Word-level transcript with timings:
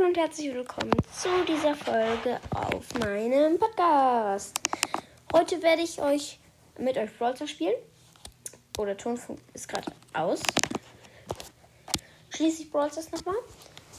Hallo 0.00 0.08
und 0.08 0.16
herzlich 0.16 0.54
willkommen 0.54 0.92
zu 1.12 1.28
dieser 1.46 1.74
Folge 1.74 2.40
auf 2.54 2.94
meinem 2.98 3.58
Podcast. 3.58 4.58
Heute 5.32 5.60
werde 5.62 5.82
ich 5.82 6.00
euch 6.00 6.38
mit 6.78 6.96
euch 6.96 7.10
Brawler 7.18 7.46
spielen. 7.46 7.74
Oh, 8.78 8.84
der 8.86 8.96
Tonfunk 8.96 9.40
ist 9.52 9.68
gerade 9.68 9.92
aus. 10.14 10.40
Schließe 12.30 12.62
ich 12.62 12.70
Brawl 12.70 12.90
Stars 12.90 13.10
nochmal. 13.12 13.34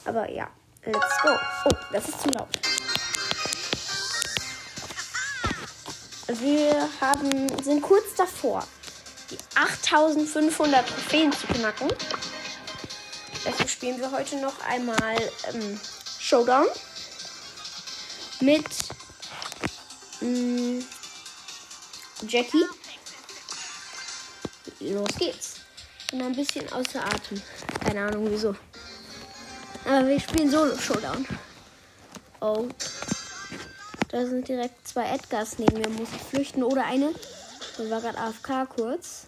Aber 0.04 0.28
ja, 0.30 0.50
let's 0.84 1.22
go. 1.22 1.30
Oh, 1.66 1.76
das 1.92 2.08
ist 2.08 2.20
zu 2.20 2.30
laut. 2.30 2.48
Wir 6.40 6.88
haben, 7.00 7.62
sind 7.62 7.80
kurz 7.80 8.14
davor, 8.16 8.66
die 9.30 9.38
8500 9.54 10.84
Trophäen 10.88 11.32
zu 11.32 11.46
knacken. 11.46 11.88
Deswegen 13.44 13.68
spielen 13.68 14.00
wir 14.00 14.10
heute 14.10 14.36
noch 14.36 14.60
einmal 14.60 15.16
ähm, 15.52 15.80
Showdown 16.18 16.66
mit 18.40 18.64
ähm, 20.20 20.84
Jackie. 22.28 22.64
Los 24.80 25.08
geht's. 25.18 25.56
Bin 26.10 26.22
ein 26.22 26.36
bisschen 26.36 26.70
außer 26.72 27.04
Atem. 27.04 27.42
Keine 27.84 28.06
Ahnung 28.06 28.30
wieso. 28.30 28.54
Aber 29.84 30.06
wir 30.06 30.20
spielen 30.20 30.50
Solo-Showdown. 30.50 31.26
Oh. 32.40 32.68
Da 34.08 34.26
sind 34.26 34.46
direkt 34.46 34.86
zwei 34.86 35.08
Edgars 35.08 35.58
neben 35.58 35.78
mir. 35.78 35.88
Muss 35.88 36.08
ich 36.14 36.22
flüchten 36.22 36.62
oder 36.62 36.84
eine? 36.84 37.12
Der 37.78 37.90
war 37.90 38.00
gerade 38.00 38.18
AFK 38.18 38.68
kurz. 38.68 39.26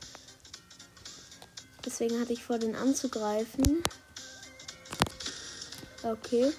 Deswegen 1.85 2.21
hatte 2.21 2.33
ich 2.33 2.45
vor, 2.45 2.59
den 2.59 2.77
anzugreifen. 2.77 3.83
Okay. 6.05 6.53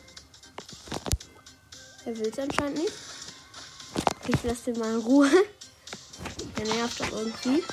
Er 2.04 2.17
will 2.17 2.30
es 2.31 2.40
anscheinend 2.40 2.80
nicht. 2.80 2.94
Ich 4.27 4.43
lasse 4.43 4.71
den 4.71 4.79
mal 4.79 4.96
in 4.96 5.01
Ruhe. 5.01 5.29
Der 6.57 6.65
nervt 6.65 6.99
doch 6.99 7.12
irgendwie. 7.12 7.63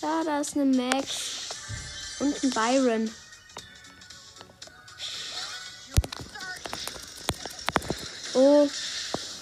Ja, 0.00 0.24
da 0.24 0.40
ist 0.40 0.56
eine 0.56 0.64
Max 0.64 1.48
und 2.18 2.42
ein 2.42 2.50
Byron. 2.50 3.10
Oh. 8.34 8.68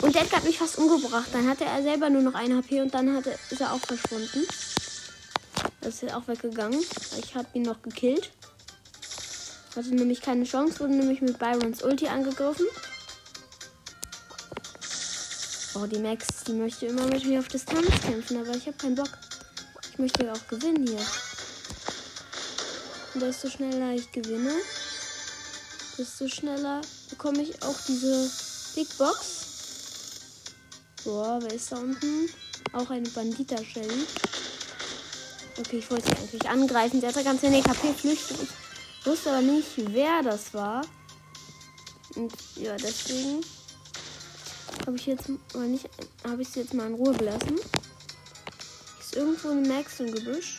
Und 0.03 0.15
der 0.15 0.31
hat 0.31 0.45
mich 0.45 0.59
fast 0.59 0.77
umgebracht. 0.77 1.29
Dann 1.33 1.49
hatte 1.49 1.65
er 1.65 1.83
selber 1.83 2.11
nur 2.11 2.23
noch 2.23 2.35
eine 2.35 2.57
HP 2.57 2.83
und 2.83 2.93
dann 2.93 3.17
hatte, 3.17 3.39
ist 3.51 3.61
er 3.61 3.73
auch 3.73 3.81
verschwunden. 3.81 4.47
Das 5.81 6.03
ist 6.03 6.13
auch 6.13 6.29
weggegangen. 6.29 6.85
Ich 7.19 7.35
habe 7.35 7.49
ihn 7.55 7.63
noch 7.63 7.81
gekillt. 7.81 8.31
Hatte 9.77 9.95
nämlich 9.95 10.21
keine 10.21 10.45
Chance, 10.45 10.81
wurde 10.81 10.95
nämlich 10.95 11.21
mit 11.23 11.39
Byrons 11.39 11.83
Ulti 11.83 12.09
angegriffen. 12.09 12.67
Oh, 15.75 15.87
die 15.87 16.01
Max, 16.01 16.27
die 16.47 16.53
möchte 16.53 16.87
immer 16.87 17.07
mit 17.07 17.25
mir 17.25 17.39
auf 17.39 17.49
Distanz 17.49 17.89
kämpfen, 18.05 18.39
aber 18.39 18.57
ich 18.57 18.67
habe 18.67 18.77
keinen 18.77 18.97
Bock. 18.97 19.11
Ich 19.93 19.99
möchte 19.99 20.31
auch 20.33 20.49
gewinnen 20.49 20.87
hier. 20.87 21.01
Und 23.15 23.21
desto 23.23 23.49
schneller 23.49 23.95
ich 23.95 24.11
gewinne, 24.11 24.55
desto 25.97 26.29
schneller 26.29 26.81
bekomme 27.09 27.43
ich 27.43 27.63
auch 27.63 27.77
diese 27.87 28.31
Big 28.75 28.99
Box. 28.99 29.47
Boah, 31.05 31.39
wer 31.43 31.55
ist 31.55 31.71
da 31.71 31.77
unten? 31.77 32.29
Auch 32.73 32.91
eine 32.91 33.09
Bandita 33.09 33.57
Shelly. 33.65 34.07
Okay, 35.59 35.79
ich 35.79 35.91
wollte 35.91 36.09
sie 36.09 36.17
eigentlich 36.17 36.49
angreifen. 36.49 37.01
Sie 37.01 37.07
hatte 37.07 37.25
ganz 37.25 37.43
wenig 37.43 37.65
HP, 37.65 37.95
flüchtet. 37.95 38.49
Ich 39.01 39.07
wusste 39.07 39.31
aber 39.31 39.41
nicht, 39.41 39.67
wer 39.77 40.23
das 40.23 40.53
war. 40.53 40.83
Und 42.17 42.33
ja, 42.57 42.77
deswegen 42.77 43.43
habe 44.87 44.97
ich 44.97 45.07
jetzt 45.07 45.31
mal 45.55 45.67
nicht, 45.69 45.89
habe 46.23 46.43
ich 46.43 46.49
sie 46.49 46.61
jetzt 46.61 46.75
mal 46.75 46.87
in 46.87 46.95
Ruhe 46.95 47.15
gelassen. 47.15 47.59
Ist 49.01 49.17
irgendwo 49.17 49.49
eine 49.49 49.67
Max 49.67 50.01
im 50.01 50.13
Gebüsch. 50.13 50.59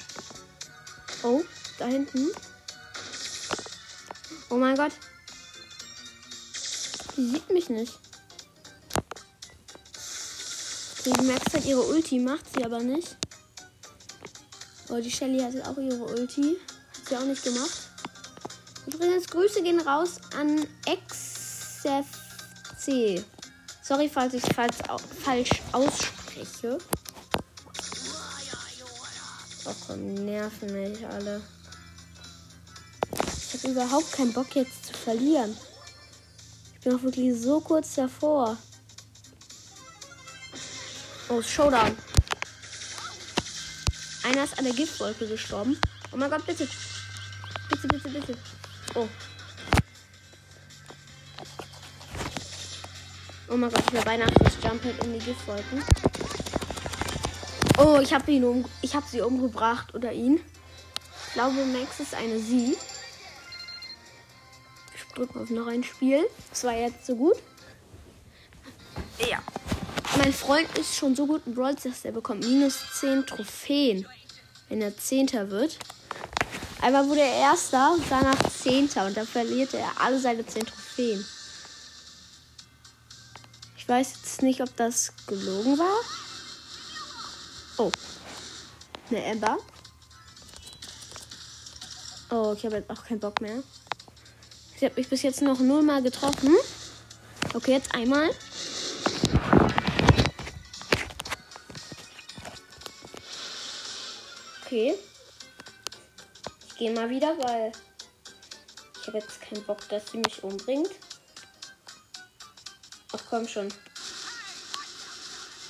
Oh, 1.22 1.44
da 1.78 1.86
hinten. 1.86 2.30
Oh 4.50 4.56
mein 4.56 4.76
Gott. 4.76 4.94
Die 7.16 7.30
sieht 7.30 7.50
mich 7.52 7.70
nicht. 7.70 8.00
Die 11.06 11.24
Max 11.24 11.54
hat 11.54 11.66
ihre 11.66 11.82
Ulti, 11.84 12.18
macht 12.18 12.46
sie 12.56 12.66
aber 12.66 12.80
nicht. 12.80 13.18
Oh, 14.90 15.00
die 15.00 15.12
Shelly 15.12 15.40
hatte 15.40 15.64
auch 15.68 15.78
ihre 15.78 16.06
Ulti. 16.06 16.58
Hat 16.90 17.08
sie 17.08 17.18
auch 17.18 17.26
nicht 17.26 17.44
gemacht. 17.44 17.91
Übrigens, 18.88 19.28
Grüße 19.28 19.62
gehen 19.62 19.80
raus 19.82 20.20
an 20.38 20.68
XFC. 20.86 22.06
Sorry, 23.82 24.10
falls 24.10 24.34
ich 24.34 24.44
es 24.44 24.50
falsch, 24.56 25.52
ausspreche. 25.72 26.78
Oh 29.66 29.76
komm, 29.86 30.14
nerven 30.26 30.74
mich 30.74 31.06
alle. 31.06 31.42
Ich 33.54 33.54
habe 33.54 33.74
überhaupt 33.74 34.12
keinen 34.12 34.34
Bock 34.34 34.56
jetzt 34.56 34.88
zu 34.88 34.94
verlieren. 34.94 35.56
Ich 36.74 36.82
bin 36.82 36.96
auch 36.96 37.04
wirklich 37.04 37.40
so 37.40 37.60
kurz 37.60 37.96
davor. 37.96 38.58
Oh, 41.30 41.42
Showdown. 41.42 41.96
Einer 44.24 44.44
ist 44.44 44.58
an 44.58 44.66
der 44.66 44.74
Giftwolke 44.74 45.28
gestorben. 45.28 45.80
Oh 46.12 46.18
mein 46.18 46.30
Gott, 46.30 46.46
bitte. 46.46 46.68
Bitte, 47.70 47.88
bitte, 47.88 48.10
bitte. 48.10 48.38
Oh. 48.94 49.08
Oh 53.50 53.58
mein 53.58 53.70
Gott, 53.70 53.84
ich 53.88 53.94
war 53.94 54.04
beinahe 54.04 54.32
das 54.32 54.54
Jump 54.64 54.84
in 54.86 55.14
die 55.14 55.20
Giftwolken. 55.20 55.84
Oh, 57.78 58.00
ich 58.02 58.14
habe 58.14 58.32
ihn 58.32 58.44
um, 58.44 58.66
ich 58.82 58.96
habe 58.96 59.06
sie 59.08 59.22
umgebracht 59.22 59.94
oder 59.96 60.12
ihn. 60.12 60.40
Ich 61.28 61.34
glaube, 61.34 61.66
Max 61.66 62.00
ist 62.00 62.14
eine 62.14 62.40
sie. 62.40 62.78
Ich 64.96 65.14
drücke 65.16 65.40
auf 65.40 65.50
noch 65.50 65.68
ein 65.68 65.84
Spiel. 65.84 66.28
Das 66.50 66.64
war 66.64 66.74
jetzt 66.74 67.06
so 67.06 67.16
gut. 67.16 67.38
Ja. 69.20 69.42
Mein 70.18 70.34
Freund 70.34 70.78
ist 70.78 70.96
schon 70.96 71.16
so 71.16 71.26
gut 71.26 71.42
in 71.46 71.56
Brawl 71.56 71.76
dass 71.76 72.04
er 72.04 72.12
bekommt 72.12 72.46
minus 72.46 72.78
10 73.00 73.26
Trophäen, 73.26 74.06
wenn 74.68 74.82
er 74.82 74.96
Zehnter 74.98 75.50
wird. 75.50 75.78
Einmal 76.82 77.08
wurde 77.08 77.22
er 77.22 77.36
Erster 77.36 77.94
und 77.94 78.04
danach 78.10 78.38
Zehnter 78.50 79.06
und 79.06 79.16
dann 79.16 79.28
verliert 79.28 79.74
er 79.76 79.90
alle 80.00 80.20
seine 80.20 80.46
10 80.46 80.66
Trophäen. 80.66 81.24
Ich 83.78 83.88
weiß 83.88 84.14
jetzt 84.16 84.42
nicht, 84.42 84.62
ob 84.62 84.76
das 84.76 85.14
gelogen 85.28 85.78
war. 85.78 86.00
Oh. 87.78 87.92
Eine 89.10 89.24
Ember. 89.24 89.58
Oh, 92.32 92.54
ich 92.58 92.66
habe 92.66 92.78
jetzt 92.78 92.90
auch 92.90 93.04
keinen 93.04 93.20
Bock 93.20 93.42
mehr. 93.42 93.62
Ich 94.76 94.84
habe 94.84 94.96
mich 94.96 95.08
bis 95.08 95.22
jetzt 95.22 95.42
noch 95.42 95.60
null 95.60 95.84
mal 95.84 96.02
getroffen. 96.02 96.56
Okay, 97.54 97.74
jetzt 97.74 97.94
einmal. 97.94 98.30
Okay. 104.66 104.96
Gehe 106.82 106.90
mal 106.90 107.12
wieder, 107.12 107.38
weil 107.38 107.72
ich 109.00 109.06
habe 109.06 109.20
jetzt 109.20 109.40
keinen 109.40 109.64
Bock, 109.66 109.88
dass 109.90 110.10
sie 110.10 110.18
mich 110.18 110.44
umbringt. 110.44 110.90
Ach 113.12 113.20
komm 113.30 113.48
schon. 113.48 113.72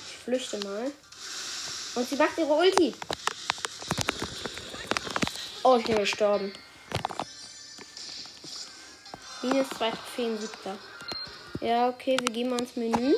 Ich 0.08 0.16
flüchte 0.16 0.56
mal. 0.60 0.90
Und 1.96 2.08
sie 2.08 2.16
macht 2.16 2.38
ihre 2.38 2.54
Ulti. 2.54 2.94
Oh, 5.62 5.76
ich 5.76 5.84
bin 5.84 5.96
gestorben. 5.96 6.50
Minus 9.42 9.68
zwei 9.68 9.90
Trophäen, 9.90 10.40
siebter. 10.40 10.78
Ja, 11.60 11.90
okay, 11.90 12.16
wir 12.22 12.30
gehen 12.30 12.48
mal 12.48 12.58
ins 12.58 12.74
Menü. 12.74 13.14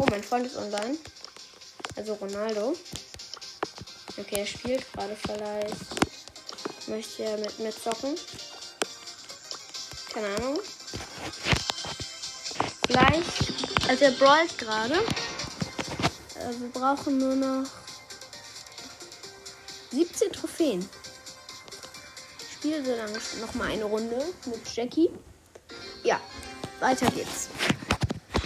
Oh, 0.00 0.06
mein 0.08 0.24
Freund 0.24 0.46
ist 0.46 0.56
online. 0.56 0.96
Also 1.94 2.14
Ronaldo. 2.14 2.74
Okay, 4.18 4.40
er 4.40 4.46
spielt 4.46 4.92
gerade 4.92 5.16
vielleicht. 5.16 5.76
Möchte 6.86 7.24
er 7.24 7.38
mit 7.38 7.58
mir 7.58 7.70
zocken? 7.70 8.14
Keine 10.12 10.26
Ahnung. 10.36 10.58
Vielleicht. 12.86 13.88
Also 13.88 14.04
er 14.04 14.10
brawlt 14.12 14.58
gerade. 14.58 14.94
Äh, 14.94 16.60
wir 16.60 16.68
brauchen 16.72 17.16
nur 17.18 17.34
noch 17.34 17.70
17 19.92 20.32
Trophäen. 20.32 20.88
Ich 22.38 22.52
spiele 22.54 22.84
so 22.84 22.94
lange 22.94 23.18
noch 23.40 23.54
mal 23.54 23.70
eine 23.70 23.84
Runde 23.84 24.22
mit 24.46 24.74
Jackie. 24.74 25.10
Ja, 26.02 26.20
weiter 26.80 27.10
geht's. 27.10 27.48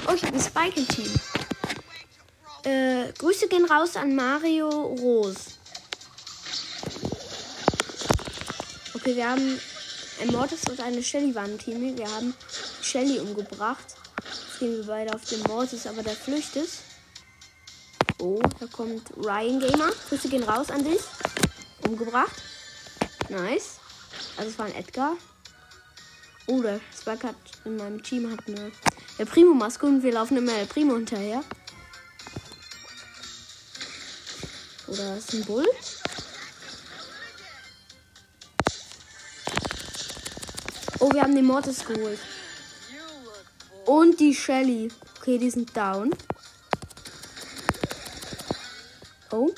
Oh, 0.08 0.12
ich 0.12 0.22
habe 0.24 0.36
ein 0.36 0.40
Spike 0.40 0.78
im 0.78 0.88
Team. 0.88 1.12
Äh, 2.64 3.12
Grüße 3.18 3.48
gehen 3.48 3.64
raus 3.64 3.96
an 3.96 4.14
Mario 4.14 4.68
Rose. 4.68 5.55
Okay, 9.06 9.14
wir 9.14 9.30
haben 9.30 9.60
ein 10.20 10.32
Mortis 10.32 10.64
und 10.68 10.80
eine 10.80 11.00
Shelly 11.00 11.32
waren 11.32 11.52
im 11.52 11.58
Team. 11.60 11.96
Wir 11.96 12.10
haben 12.10 12.34
Shelly 12.82 13.20
umgebracht. 13.20 13.94
Jetzt 14.24 14.58
gehen 14.58 14.78
wir 14.78 14.84
beide 14.84 15.14
auf 15.14 15.24
den 15.26 15.40
Mortis, 15.42 15.86
aber 15.86 16.02
der 16.02 16.14
flüchtet. 16.14 16.68
Oh, 18.18 18.42
da 18.58 18.66
kommt 18.66 19.16
Ryan 19.16 19.60
Gamer. 19.60 19.92
Grüße 20.08 20.28
gehen 20.28 20.42
raus 20.42 20.72
an 20.72 20.82
dich. 20.82 20.98
Umgebracht. 21.86 22.34
Nice. 23.28 23.76
Also 24.38 24.50
es 24.50 24.58
war 24.58 24.66
ein 24.66 24.74
Edgar. 24.74 25.16
Oh, 26.48 26.60
der 26.60 26.80
Spike 27.00 27.28
hat 27.28 27.36
in 27.64 27.76
meinem 27.76 28.02
Team 28.02 28.28
hat 28.32 28.40
eine 28.48 28.72
der 29.20 29.24
Primo-Maske 29.26 29.86
und 29.86 30.02
wir 30.02 30.14
laufen 30.14 30.36
immer 30.36 30.52
der 30.52 30.64
Primo 30.64 30.96
hinterher. 30.96 31.44
Oder 34.88 35.16
ist 35.16 35.32
ein 35.32 35.44
Bull? 35.44 35.66
Oh, 41.06 41.12
wir 41.12 41.22
haben 41.22 41.36
den 41.36 41.44
Mortis 41.44 41.84
geholt. 41.84 42.18
Und 43.84 44.18
die 44.18 44.34
Shelly. 44.34 44.88
Okay, 45.20 45.38
die 45.38 45.50
sind 45.50 45.76
down. 45.76 46.10
Oh. 49.30 49.52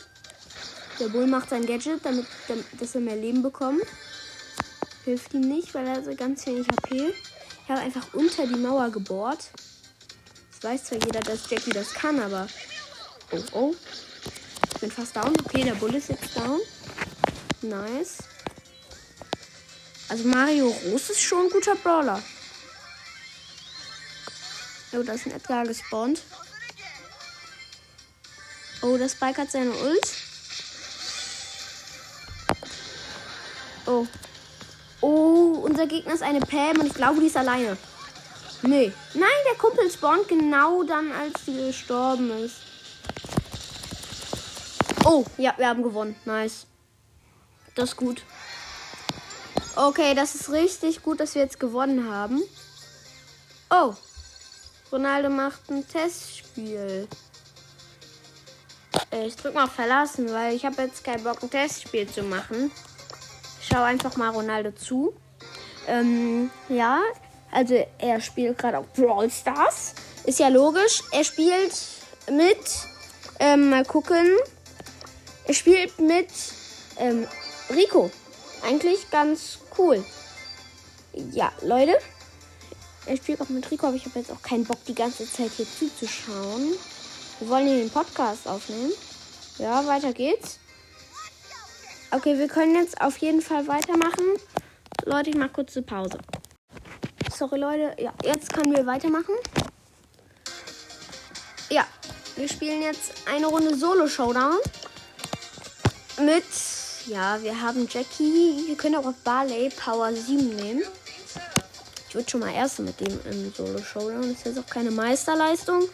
Der 1.01 1.09
Bull 1.09 1.27
macht 1.27 1.49
sein 1.49 1.65
Gadget, 1.65 2.05
damit, 2.05 2.27
damit 2.49 2.67
dass 2.79 2.95
er 2.95 3.01
mehr 3.01 3.17
Leben 3.17 3.43
bekommt. 3.43 3.83
Hilft 5.07 5.33
ihm 5.33 5.41
nicht, 5.41 5.73
weil 5.73 5.87
er 5.87 5.95
hat 5.95 6.19
ganz 6.19 6.45
wenig 6.45 6.67
HP. 6.69 7.15
Ich 7.15 7.71
habe 7.71 7.81
einfach 7.81 8.13
unter 8.13 8.47
die 8.47 8.57
Mauer 8.57 8.91
gebohrt. 8.91 9.51
Das 10.51 10.71
weiß 10.71 10.85
zwar 10.85 10.99
jeder, 10.99 11.21
dass 11.21 11.49
Jackie 11.49 11.71
das 11.71 11.95
kann, 11.95 12.21
aber. 12.21 12.47
Oh, 13.33 13.43
oh. 13.53 13.75
Ich 14.75 14.81
bin 14.81 14.91
fast 14.91 15.17
down. 15.17 15.33
Okay, 15.47 15.65
der 15.65 15.77
Bull 15.77 15.95
ist 15.95 16.11
jetzt 16.11 16.37
down. 16.37 16.61
Nice. 17.63 18.19
Also 20.09 20.25
Mario 20.25 20.69
Rose 20.69 21.13
ist 21.13 21.21
schon 21.21 21.47
ein 21.47 21.51
guter 21.51 21.75
Brawler. 21.77 22.23
Oh, 24.93 25.03
da 25.03 25.13
ist 25.13 25.27
ein 25.27 25.33
Edgar 25.33 25.65
gespawnt. 25.65 26.23
Oh, 28.81 28.97
das 28.97 29.13
Spike 29.13 29.43
hat 29.43 29.51
seine 29.51 29.71
Ult. 29.71 30.13
Oh. 33.87 34.07
Oh, 35.01 35.61
unser 35.63 35.87
Gegner 35.87 36.15
ist 36.15 36.23
eine 36.23 36.41
Pam 36.41 36.81
und 36.81 36.87
ich 36.87 36.95
glaube, 36.95 37.21
die 37.21 37.27
ist 37.27 37.37
alleine. 37.37 37.77
Nee. 38.63 38.93
Nein, 39.15 39.29
der 39.51 39.59
Kumpel 39.59 39.91
spawnt 39.91 40.27
genau 40.29 40.83
dann, 40.85 41.13
als 41.13 41.45
sie 41.45 41.55
gestorben 41.55 42.31
ist. 42.45 42.57
Oh, 45.05 45.25
ja, 45.37 45.55
wir 45.57 45.69
haben 45.69 45.83
gewonnen. 45.83 46.17
Nice. 46.25 46.67
Das 47.75 47.91
ist 47.91 47.97
gut. 47.97 48.23
Okay, 49.81 50.13
das 50.13 50.35
ist 50.35 50.51
richtig 50.51 51.05
gut, 51.05 51.21
dass 51.21 51.37
wir 51.37 51.43
jetzt 51.43 51.61
gewonnen 51.61 52.13
haben. 52.13 52.43
Oh. 53.71 53.95
Ronaldo 54.91 55.31
macht 55.31 55.71
ein 55.71 55.87
Testspiel. 55.87 57.07
Äh, 59.13 59.27
ich 59.29 59.37
drück 59.37 59.55
mal 59.55 59.69
verlassen, 59.69 60.33
weil 60.33 60.57
ich 60.57 60.65
habe 60.65 60.83
jetzt 60.83 61.05
keinen 61.05 61.23
Bock, 61.23 61.41
ein 61.45 61.51
Testspiel 61.51 62.09
zu 62.09 62.25
machen. 62.25 62.73
Ich 63.61 63.69
schau 63.69 63.85
einfach 63.85 64.17
mal 64.17 64.31
Ronaldo 64.31 64.73
zu. 64.73 65.15
Ähm, 65.87 66.51
ja, 66.69 66.99
also 67.53 67.87
er 67.99 68.21
spielt 68.21 68.59
gerade 68.59 68.79
auch 68.79 68.87
Brawl 68.97 69.31
Stars. 69.31 69.95
Ist 70.25 70.41
ja 70.41 70.49
logisch. 70.49 71.05
Er 71.13 71.23
spielt 71.23 71.73
mit, 72.29 72.59
ähm, 73.39 73.71
mal 73.71 73.85
gucken. 73.85 74.27
Er 75.45 75.55
spielt 75.55 76.01
mit 76.01 76.31
ähm, 76.99 77.29
Rico. 77.71 78.11
Eigentlich 78.63 79.11
ganz 79.11 79.59
cool. 79.79 80.05
Ja, 81.33 81.53
Leute. 81.63 81.99
Ich 83.07 83.21
spiele 83.21 83.41
auch 83.41 83.49
mit 83.49 83.71
Rico, 83.71 83.87
aber 83.87 83.97
ich 83.97 84.05
habe 84.05 84.19
jetzt 84.19 84.31
auch 84.31 84.43
keinen 84.43 84.65
Bock, 84.65 84.85
die 84.87 84.95
ganze 84.95 85.31
Zeit 85.31 85.51
hier 85.57 85.67
zuzuschauen. 85.67 86.75
Wir 87.39 87.49
wollen 87.49 87.67
hier 87.67 87.79
den 87.79 87.91
Podcast 87.91 88.47
aufnehmen. 88.47 88.93
Ja, 89.59 89.87
weiter 89.87 90.13
geht's. 90.13 90.59
Okay, 92.11 92.39
wir 92.39 92.49
können 92.49 92.75
jetzt 92.75 93.01
auf 93.01 93.17
jeden 93.19 93.41
Fall 93.41 93.67
weitermachen. 93.67 94.25
Leute, 95.05 95.31
ich 95.31 95.37
mache 95.37 95.51
kurz 95.51 95.77
eine 95.77 95.87
Pause. 95.87 96.19
Sorry, 97.35 97.59
Leute. 97.59 97.95
Ja, 98.03 98.13
jetzt 98.25 98.53
können 98.53 98.75
wir 98.75 98.85
weitermachen. 98.87 99.35
Ja, 101.71 101.87
wir 102.37 102.49
spielen 102.49 102.83
jetzt 102.83 103.13
eine 103.27 103.47
Runde 103.47 103.77
Solo-Showdown. 103.77 104.59
Mit 106.25 106.45
ja, 107.09 107.43
wir 107.43 107.61
haben 107.61 107.89
Jackie. 107.91 108.65
Wir 108.67 108.77
können 108.77 108.97
auch 108.97 109.07
auf 109.07 109.15
Barley 109.25 109.71
Power 109.71 110.13
7 110.13 110.57
nehmen. 110.57 110.83
Ich 112.09 112.15
würde 112.15 112.29
schon 112.31 112.41
mal 112.41 112.53
erste 112.53 112.83
mit 112.83 113.01
dem 113.01 113.19
im 113.31 113.53
Solo 113.53 113.79
Showdown. 113.79 114.23
Das 114.23 114.31
ist 114.33 114.47
jetzt 114.47 114.59
auch 114.59 114.67
keine 114.67 114.91
Meisterleistung. 114.91 115.85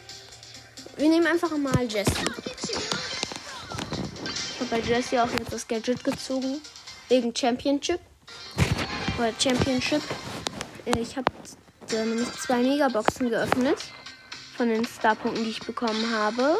Wir 0.97 1.09
nehmen 1.09 1.27
einfach 1.27 1.57
mal 1.57 1.85
Jessie. 1.85 2.13
Ich 4.27 4.61
habe 4.61 4.71
bei 4.71 4.81
Jessie 4.81 5.19
auch 5.19 5.31
jetzt 5.31 5.53
das 5.53 5.67
Gadget 5.67 6.03
gezogen. 6.03 6.61
Wegen 7.09 7.35
Championship. 7.35 8.01
Oder 9.19 9.33
Championship. 9.39 10.03
Äh, 10.87 10.99
ich 10.99 11.17
habe 11.17 11.31
nämlich 11.93 12.33
zwei 12.33 12.59
Megaboxen 12.59 13.31
geöffnet. 13.31 13.79
Von 14.57 14.69
den 14.69 14.85
Starpunkten, 14.87 15.45
die 15.45 15.51
ich 15.51 15.61
bekommen 15.61 16.13
habe. 16.13 16.57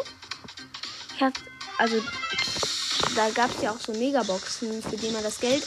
Ich 1.15 1.23
habe 1.23 1.35
also 1.79 1.97
da 3.15 3.31
gab 3.31 3.55
es 3.55 3.63
ja 3.63 3.71
auch 3.71 3.81
so 3.81 3.93
Megaboxen, 3.93 4.83
für 4.83 4.97
die 4.97 5.11
man 5.11 5.23
das 5.23 5.41
Geld 5.41 5.63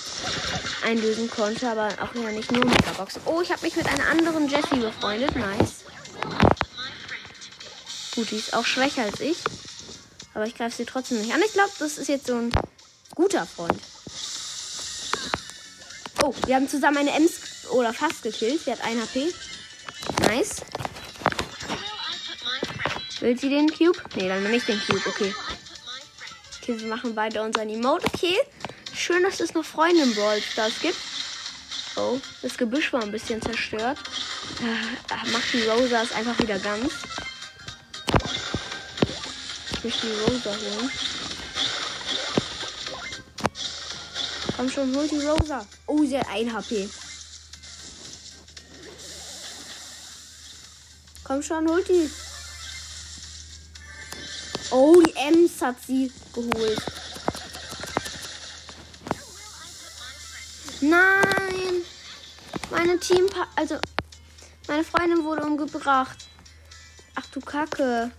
einlösen 0.86 1.30
konnte, 1.30 1.70
aber 1.70 1.90
auch 2.02 2.16
ja 2.16 2.32
nicht 2.32 2.52
nur 2.52 2.66
Megaboxen. 2.66 3.22
Oh, 3.26 3.42
ich 3.42 3.52
habe 3.52 3.62
mich 3.64 3.76
mit 3.76 3.88
einer 3.88 4.08
anderen 4.08 4.48
Jessie 4.48 4.78
befreundet. 4.78 5.36
Nice. 5.36 5.84
Gut, 8.16 8.32
die 8.32 8.38
ist 8.38 8.54
auch 8.54 8.66
schwächer 8.66 9.04
als 9.04 9.20
ich. 9.20 9.38
Aber 10.34 10.46
ich 10.46 10.56
greife 10.56 10.76
sie 10.76 10.86
trotzdem 10.86 11.20
nicht 11.20 11.34
an. 11.34 11.42
Ich 11.46 11.54
glaube, 11.54 11.72
das 11.80 11.98
ist 11.98 12.08
jetzt 12.10 12.28
so 12.28 12.36
ein 12.36 12.52
guter 13.16 13.46
Freund. 13.46 13.80
Oh, 16.24 16.34
wir 16.46 16.56
haben 16.56 16.68
zusammen 16.68 16.98
eine 16.98 17.12
Ems 17.12 17.68
oder 17.72 17.94
fast 17.94 18.24
gekillt. 18.24 18.62
Sie 18.64 18.72
hat 18.72 18.82
1 18.82 19.02
HP. 19.02 19.34
Nice. 20.22 20.62
Will 23.20 23.40
sie 23.40 23.50
den 23.50 23.70
Cube? 23.70 24.00
Nee, 24.16 24.28
dann 24.28 24.44
nehme 24.44 24.56
ich 24.58 24.66
den 24.66 24.80
Cube. 24.80 25.02
Okay. 25.08 25.34
Okay, 26.68 26.81
wir 26.81 26.90
machen 26.90 27.16
beide 27.16 27.42
unseren 27.44 27.69
Emote. 27.69 28.06
Okay. 28.14 28.36
Schön, 28.94 29.24
dass 29.24 29.40
es 29.40 29.54
noch 29.54 29.64
Freunde 29.64 30.04
im 30.04 30.14
Brawl 30.14 30.42
Stars 30.42 30.74
gibt. 30.81 30.98
Oh, 31.96 32.19
das 32.42 32.58
Gebüsch 32.58 32.92
war 32.92 33.02
ein 33.02 33.12
bisschen 33.12 33.42
zerstört. 33.42 33.98
Äh, 34.60 35.32
macht 35.32 35.53
die 35.53 35.62
Rosa 35.62 36.03
es 36.03 36.12
einfach 36.12 36.38
wieder 36.39 36.60
ganz. 36.60 36.91
Ich 39.72 39.84
möchte 39.86 40.08
die 40.08 40.30
Rosa 40.30 40.50
holen. 40.50 40.91
Komm 44.58 44.70
schon, 44.70 44.94
hol 44.94 45.08
die 45.08 45.25
Rosa. 45.25 45.65
Oh, 45.86 46.03
sie 46.03 46.20
hat 46.20 46.27
1 46.27 46.51
HP. 46.51 46.89
Komm 51.24 51.41
schon, 51.41 51.70
hol 51.70 51.82
die. 51.86 52.10
Ems 55.17 55.62
hat 55.62 55.75
sie 55.86 56.12
geholt. 56.33 56.81
Nein! 60.81 61.83
Meine 62.69 63.00
Team, 63.00 63.27
also 63.55 63.77
meine 64.67 64.83
Freundin 64.83 65.24
wurde 65.24 65.43
umgebracht. 65.43 66.27
Ach 67.15 67.25
du 67.31 67.39
Kacke. 67.39 68.12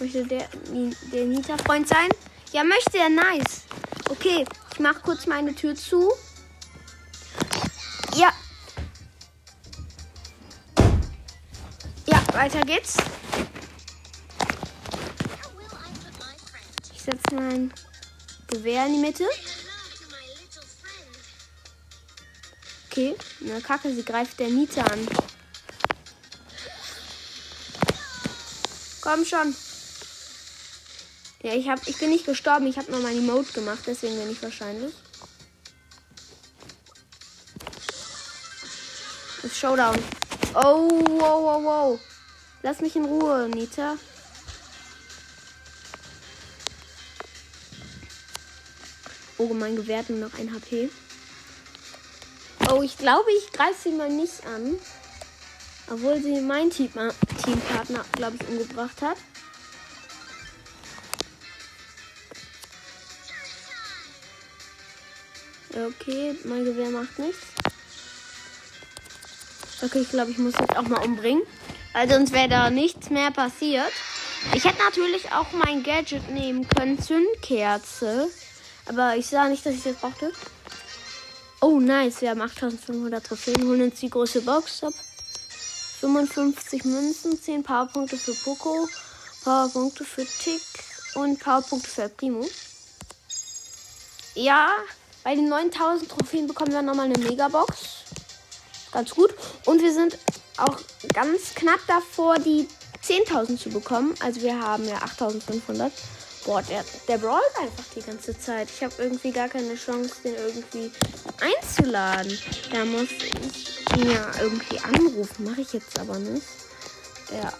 Möchte 0.00 0.26
der, 0.26 0.48
der 1.12 1.24
Nita-Freund 1.26 1.86
sein? 1.86 2.08
Ja, 2.52 2.64
möchte 2.64 2.98
er. 2.98 3.08
Nice. 3.08 3.62
Okay, 4.10 4.44
ich 4.72 4.80
mach 4.80 5.00
kurz 5.02 5.26
meine 5.26 5.54
Tür 5.54 5.76
zu. 5.76 6.12
Ja. 8.16 8.32
Ja, 12.06 12.22
weiter 12.32 12.62
geht's. 12.62 12.96
Ich 17.02 17.06
setze 17.06 17.34
mein 17.34 17.74
Gewehr 18.46 18.86
in 18.86 18.92
die 18.92 19.00
Mitte. 19.00 19.24
Okay, 22.88 23.16
na 23.40 23.58
Kacke, 23.58 23.92
sie 23.92 24.04
greift 24.04 24.38
der 24.38 24.50
Nita 24.50 24.82
an. 24.82 25.08
Komm 29.00 29.24
schon. 29.24 29.52
Ja, 31.42 31.54
ich, 31.54 31.68
hab, 31.68 31.84
ich 31.88 31.98
bin 31.98 32.10
nicht 32.10 32.24
gestorben. 32.24 32.68
Ich 32.68 32.78
habe 32.78 32.92
nur 32.92 33.00
meine 33.00 33.18
Emote 33.18 33.52
gemacht, 33.52 33.80
deswegen 33.84 34.16
bin 34.16 34.30
ich 34.30 34.40
wahrscheinlich. 34.40 34.94
Das 39.42 39.58
Showdown. 39.58 39.98
Oh, 40.54 40.88
wow, 41.18 41.42
wow, 41.42 41.64
wow. 41.64 42.00
Lass 42.62 42.80
mich 42.80 42.94
in 42.94 43.06
Ruhe, 43.06 43.48
Nita. 43.48 43.96
Oh, 49.42 49.54
mein 49.54 49.74
Gewehr 49.74 50.04
nur 50.08 50.18
noch 50.18 50.38
ein 50.38 50.54
HP. 50.54 50.88
Oh, 52.70 52.80
ich 52.82 52.96
glaube, 52.96 53.28
ich 53.38 53.50
greife 53.50 53.74
sie 53.82 53.90
mal 53.90 54.08
nicht 54.08 54.46
an. 54.46 54.78
Obwohl 55.90 56.22
sie 56.22 56.40
mein 56.40 56.70
Team 56.70 56.90
Teampartner, 57.44 58.04
glaube 58.12 58.36
ich, 58.36 58.48
umgebracht 58.48 59.02
hat. 59.02 59.16
Okay, 65.70 66.36
mein 66.44 66.64
Gewehr 66.64 66.90
macht 66.90 67.18
nichts. 67.18 67.46
Okay, 69.82 70.02
ich 70.02 70.10
glaube, 70.10 70.30
ich 70.30 70.38
muss 70.38 70.54
jetzt 70.60 70.76
auch 70.76 70.86
mal 70.86 71.04
umbringen. 71.04 71.42
Weil 71.94 72.08
sonst 72.08 72.32
wäre 72.32 72.48
da 72.48 72.70
nichts 72.70 73.10
mehr 73.10 73.32
passiert. 73.32 73.92
Ich 74.54 74.64
hätte 74.64 74.82
natürlich 74.84 75.32
auch 75.32 75.50
mein 75.52 75.82
Gadget 75.82 76.30
nehmen 76.30 76.68
können, 76.68 77.00
Zündkerze. 77.02 78.30
Aber 78.86 79.16
ich 79.16 79.26
sah 79.26 79.48
nicht, 79.48 79.64
dass 79.64 79.74
ich 79.74 79.82
das 79.82 79.96
brauchte. 79.96 80.32
Oh, 81.60 81.78
nice. 81.78 82.20
Wir 82.20 82.30
haben 82.30 82.42
8500 82.42 83.24
Trophäen. 83.24 83.62
Holen 83.66 83.82
uns 83.82 84.00
die 84.00 84.10
große 84.10 84.42
Box 84.42 84.82
ab. 84.82 84.94
55 86.00 86.84
Münzen, 86.84 87.40
10 87.40 87.62
Powerpunkte 87.62 88.16
für 88.16 88.34
Poco, 88.34 88.88
Powerpunkte 89.44 90.04
für 90.04 90.26
Tick 90.26 90.60
und 91.14 91.38
Powerpunkte 91.38 91.88
für 91.88 92.08
Primo. 92.08 92.44
Ja, 94.34 94.70
bei 95.22 95.36
den 95.36 95.48
9000 95.48 96.10
Trophäen 96.10 96.48
bekommen 96.48 96.72
wir 96.72 96.82
nochmal 96.82 97.06
eine 97.06 97.18
Megabox. 97.18 98.02
Ganz 98.90 99.10
gut. 99.10 99.32
Und 99.66 99.80
wir 99.80 99.92
sind 99.92 100.18
auch 100.56 100.76
ganz 101.14 101.54
knapp 101.54 101.80
davor, 101.86 102.40
die 102.40 102.66
10.000 103.04 103.56
zu 103.56 103.70
bekommen. 103.70 104.14
Also 104.20 104.42
wir 104.42 104.60
haben 104.60 104.84
ja 104.88 104.96
8500. 104.96 105.92
Boah, 106.44 106.60
der, 106.62 106.84
der 107.06 107.18
brawlt 107.18 107.56
einfach 107.60 107.84
die 107.94 108.02
ganze 108.02 108.36
Zeit. 108.36 108.68
Ich 108.68 108.82
habe 108.82 108.94
irgendwie 108.98 109.30
gar 109.30 109.48
keine 109.48 109.76
Chance, 109.76 110.16
den 110.24 110.34
irgendwie 110.34 110.90
einzuladen. 111.40 112.36
Da 112.72 112.84
muss 112.84 113.10
ich 113.10 113.96
ihn 113.96 114.10
ja 114.10 114.30
irgendwie 114.40 114.78
anrufen. 114.80 115.44
Mache 115.44 115.60
ich 115.60 115.72
jetzt 115.72 115.98
aber 115.98 116.18
nicht. 116.18 116.42
Ja. 117.30 117.52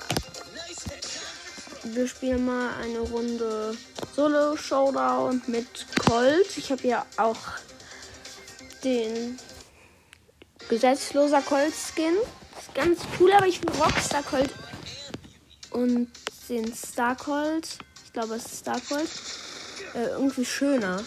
Wir 1.85 2.09
spielen 2.09 2.45
mal 2.45 2.75
eine 2.81 3.01
Runde 3.01 3.77
Solo 4.15 4.57
Showdown 4.57 5.43
mit 5.47 5.67
Colt. 6.05 6.57
Ich 6.57 6.71
habe 6.73 6.87
ja 6.87 7.07
auch 7.17 7.39
den 8.83 9.39
gesetzloser 10.69 11.43
Colt 11.43 11.73
Skin. 11.73 12.15
Ist 12.59 12.75
ganz 12.75 13.01
cool, 13.19 13.33
aber 13.33 13.47
ich 13.47 13.62
will 13.62 13.71
Rockstar 13.81 14.23
Colt 14.23 14.51
und 15.71 16.11
den 16.49 16.75
Star 16.75 17.17
Colt. 17.17 17.79
Ich 18.12 18.21
glaube, 18.21 18.35
es 18.35 18.45
ist 18.45 18.59
Star 18.59 18.78
Colt. 18.78 19.09
Äh, 19.95 20.09
irgendwie 20.09 20.45
schöner. 20.45 21.02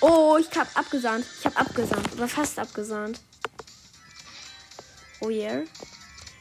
Oh, 0.00 0.38
ich 0.40 0.48
hab 0.58 0.74
abgesahnt. 0.78 1.26
Ich 1.38 1.44
hab 1.44 1.60
abgesahnt. 1.60 2.10
Oder 2.14 2.26
fast 2.26 2.58
abgesahnt. 2.58 3.20
Oh 5.20 5.28
yeah. 5.28 5.64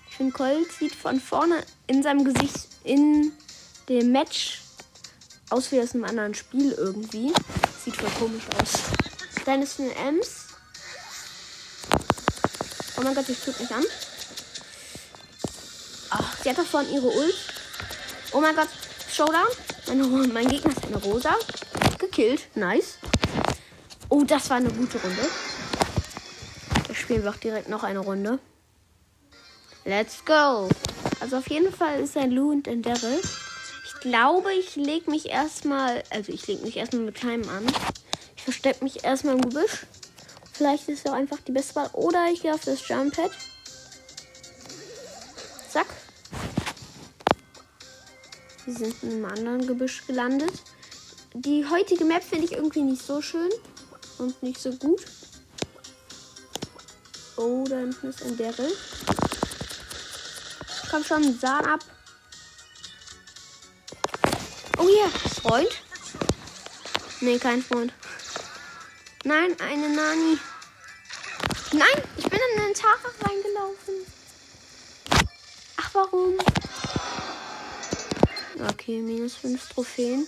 Ich 0.09 0.15
finde, 0.15 0.31
Colt 0.31 0.71
sieht 0.71 0.95
von 0.95 1.19
vorne 1.19 1.61
in 1.87 2.01
seinem 2.01 2.23
Gesicht 2.23 2.69
in 2.85 3.33
dem 3.89 4.13
Match 4.13 4.61
aus 5.49 5.69
wie 5.73 5.81
aus 5.81 5.93
einem 5.93 6.05
anderen 6.05 6.35
Spiel 6.35 6.71
irgendwie. 6.71 7.33
Sieht 7.83 7.97
voll 7.97 8.11
komisch 8.17 8.45
aus. 8.61 8.79
Dann 9.43 9.61
ist 9.61 9.81
ein 9.81 9.91
Ems. 9.91 10.45
Oh 12.95 13.01
mein 13.01 13.13
Gott, 13.13 13.27
ich 13.27 13.39
tut 13.43 13.59
mich 13.59 13.71
an. 13.71 13.83
Ach, 16.11 16.37
sie 16.41 16.49
hat 16.49 16.57
doch 16.57 16.65
vorhin 16.65 16.93
ihre 16.93 17.07
Ult. 17.07 17.52
Oh 18.35 18.41
mein 18.41 18.55
Gott, 18.55 18.69
Showdown. 19.11 19.45
Mein, 19.87 20.33
mein 20.33 20.47
Gegner 20.47 20.71
ist 20.71 20.83
eine 20.85 20.97
Rosa. 20.97 21.35
Gekillt. 21.99 22.47
Nice. 22.55 22.97
Oh, 24.09 24.23
das 24.23 24.49
war 24.49 24.57
eine 24.57 24.71
gute 24.71 24.99
Runde. 24.99 25.29
Wir 26.87 26.95
spielen 26.95 27.23
doch 27.23 27.37
direkt 27.37 27.69
noch 27.69 27.83
eine 27.83 27.99
Runde. 27.99 28.39
Let's 29.85 30.25
go. 30.25 30.67
Also 31.19 31.37
auf 31.37 31.47
jeden 31.49 31.71
Fall 31.71 31.99
ist 31.99 32.17
ein 32.17 32.31
Lou 32.31 32.51
und 32.51 32.67
ein 32.67 32.81
Daryl. 32.81 33.21
Ich 33.85 33.99
glaube, 33.99 34.51
ich 34.53 34.75
lege 34.75 35.11
mich 35.11 35.29
erstmal, 35.29 36.03
also 36.09 36.31
ich 36.31 36.47
lege 36.47 36.63
mich 36.63 36.77
erstmal 36.77 37.03
mit 37.03 37.15
keinem 37.15 37.47
an. 37.49 37.65
Ich 38.35 38.43
verstecke 38.43 38.83
mich 38.83 39.03
erstmal 39.03 39.35
im 39.35 39.41
Gebüsch. 39.41 39.85
Vielleicht 40.51 40.89
ist 40.89 41.05
ja 41.05 41.13
einfach 41.13 41.37
die 41.45 41.51
beste 41.51 41.75
Wahl. 41.75 41.89
Oder 41.93 42.29
ich 42.33 42.41
gehe 42.41 42.53
auf 42.53 42.65
das 42.65 42.87
Jump 42.87 43.15
Pad. 43.15 43.31
Zack. 45.69 45.87
Wir 48.65 48.73
sind 48.73 48.95
in 49.03 49.11
einem 49.11 49.25
anderen 49.25 49.67
Gebüsch 49.67 50.05
gelandet. 50.07 50.53
Die 51.33 51.65
heutige 51.69 52.05
Map 52.05 52.23
finde 52.23 52.45
ich 52.45 52.53
irgendwie 52.53 52.83
nicht 52.83 53.05
so 53.05 53.21
schön 53.21 53.49
und 54.19 54.41
nicht 54.41 54.61
so 54.61 54.71
gut. 54.71 55.03
Oh, 57.35 57.65
da 57.67 57.77
hinten 57.77 58.07
ist 58.07 58.23
ein 58.23 58.37
Daryl. 58.37 58.71
Komm 60.89 61.03
schon, 61.03 61.39
Sahn 61.39 61.65
ab. 61.65 61.79
Oh 64.77 64.87
ja, 64.87 65.05
yeah. 65.05 65.09
Freund. 65.41 65.69
Nee, 67.21 67.39
kein 67.39 67.63
Freund. 67.63 67.91
Nein, 69.23 69.55
eine 69.59 69.89
Nani. 69.89 70.37
Nein, 71.71 72.03
ich 72.17 72.29
bin 72.29 72.39
in 72.55 72.61
den 72.61 72.73
Tara 72.73 73.09
reingelaufen. 73.21 73.93
Ach, 75.77 75.89
warum? 75.93 76.37
Okay, 78.69 79.01
minus 79.01 79.35
5 79.35 79.69
Trophäen. 79.69 80.27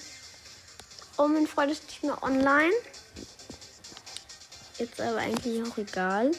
Oh, 1.17 1.27
mein 1.27 1.47
Freund 1.47 1.71
ist 1.71 1.85
nicht 1.85 2.03
mehr 2.03 2.21
online. 2.21 2.73
Jetzt 4.77 4.99
aber 4.99 5.17
eigentlich 5.17 5.63
auch 5.63 5.77
egal. 5.77 6.31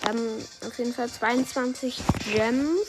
Wir 0.00 0.08
haben 0.08 0.44
auf 0.66 0.78
jeden 0.78 0.94
Fall 0.94 1.10
22 1.10 1.98
Gems. 2.32 2.88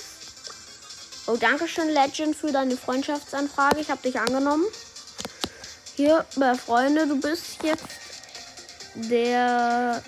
Oh, 1.25 1.35
danke 1.35 1.67
schön, 1.67 1.89
Legend, 1.89 2.35
für 2.35 2.53
deine 2.53 2.77
Freundschaftsanfrage. 2.77 3.81
Ich 3.81 3.89
habe 3.89 4.01
dich 4.01 4.17
angenommen. 4.17 4.65
Hier 5.95 6.25
bei 6.37 6.55
Freunde, 6.55 7.07
du 7.07 7.19
bist 7.19 7.63
jetzt 7.63 7.83
der. 8.95 10.01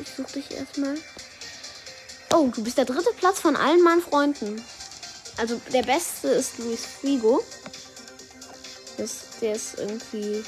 Ich 0.00 0.08
suche 0.16 0.32
dich 0.32 0.50
erstmal. 0.52 0.96
Oh, 2.32 2.48
du 2.54 2.64
bist 2.64 2.78
der 2.78 2.86
dritte 2.86 3.10
Platz 3.18 3.40
von 3.40 3.56
allen 3.56 3.82
meinen 3.82 4.00
Freunden. 4.00 4.64
Also 5.36 5.60
der 5.72 5.82
beste 5.82 6.28
ist 6.28 6.58
Luis 6.58 6.84
Frigo. 6.84 7.42
Das, 8.96 9.38
der 9.40 9.54
ist 9.54 9.78
irgendwie 9.78 10.44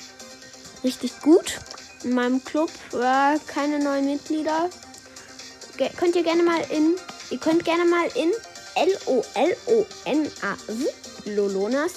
richtig 0.82 1.20
gut. 1.20 1.58
In 2.02 2.12
meinem 2.12 2.44
Club 2.44 2.70
war 2.92 3.38
keine 3.46 3.78
neuen 3.78 4.06
Mitglieder. 4.06 4.68
Ge 5.76 5.90
könnt 5.96 6.14
ihr 6.14 6.22
gerne 6.22 6.42
mal 6.42 6.60
in. 6.70 6.96
Ihr 7.30 7.38
könnt 7.38 7.64
gerne 7.64 7.84
mal 7.84 8.06
in 8.14 8.30
L-O-L-O-N-A 8.74 10.56
Lolonas 11.24 11.92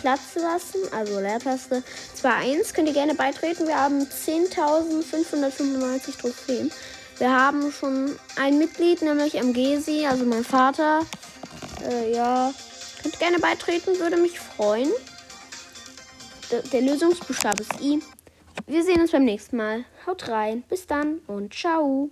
Platz 0.00 0.36
lassen. 0.36 0.80
Also 0.92 1.18
Leertaste 1.18 1.82
2.1. 2.22 2.74
Könnt 2.74 2.88
ihr 2.88 2.94
gerne 2.94 3.14
beitreten. 3.14 3.66
Wir 3.66 3.80
haben 3.80 4.02
10.595 4.02 6.20
Trophäen. 6.20 6.70
Wir 7.18 7.32
haben 7.32 7.72
schon 7.72 8.16
ein 8.36 8.58
Mitglied, 8.58 9.02
nämlich 9.02 9.40
Amgesi, 9.40 10.06
also 10.06 10.24
mein 10.24 10.44
Vater. 10.44 11.00
Äh, 11.84 12.14
ja, 12.14 12.52
könnt 13.02 13.18
gerne 13.18 13.38
beitreten, 13.38 13.98
würde 13.98 14.16
mich 14.16 14.38
freuen. 14.38 14.90
Der, 16.50 16.62
der 16.62 16.82
Lösungsbuchstabe 16.82 17.62
ist 17.62 17.80
I. 17.80 18.00
Wir 18.66 18.84
sehen 18.84 19.00
uns 19.00 19.12
beim 19.12 19.24
nächsten 19.24 19.56
Mal. 19.56 19.84
Haut 20.06 20.28
rein, 20.28 20.62
bis 20.68 20.86
dann 20.86 21.20
und 21.26 21.54
ciao. 21.54 22.06